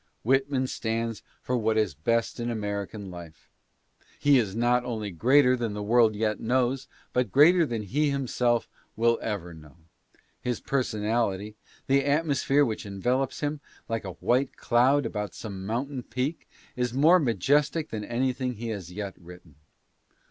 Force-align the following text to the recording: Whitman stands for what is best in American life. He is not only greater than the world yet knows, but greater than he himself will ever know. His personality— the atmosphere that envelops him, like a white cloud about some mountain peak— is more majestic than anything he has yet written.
Whitman 0.23 0.65
stands 0.65 1.21
for 1.43 1.55
what 1.55 1.77
is 1.77 1.93
best 1.93 2.39
in 2.39 2.49
American 2.49 3.11
life. 3.11 3.47
He 4.17 4.39
is 4.39 4.55
not 4.55 4.83
only 4.83 5.11
greater 5.11 5.55
than 5.55 5.73
the 5.75 5.83
world 5.83 6.15
yet 6.15 6.39
knows, 6.39 6.87
but 7.13 7.31
greater 7.31 7.67
than 7.67 7.83
he 7.83 8.09
himself 8.09 8.67
will 8.95 9.19
ever 9.21 9.53
know. 9.53 9.77
His 10.39 10.59
personality— 10.59 11.53
the 11.85 12.03
atmosphere 12.03 12.65
that 12.65 12.83
envelops 12.83 13.41
him, 13.41 13.59
like 13.87 14.03
a 14.03 14.13
white 14.13 14.57
cloud 14.57 15.05
about 15.05 15.35
some 15.35 15.67
mountain 15.67 16.01
peak— 16.01 16.47
is 16.75 16.95
more 16.95 17.19
majestic 17.19 17.89
than 17.89 18.03
anything 18.03 18.53
he 18.55 18.69
has 18.69 18.91
yet 18.91 19.13
written. 19.19 19.53